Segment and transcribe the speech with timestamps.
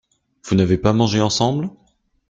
[0.45, 1.69] Vous n’avez pas mangé ensemble?